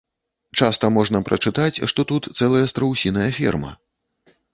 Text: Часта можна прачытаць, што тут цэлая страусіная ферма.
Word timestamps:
Часта 0.59 0.87
можна 0.95 1.19
прачытаць, 1.27 1.81
што 1.91 2.05
тут 2.11 2.29
цэлая 2.37 2.63
страусіная 2.73 3.29
ферма. 3.37 3.71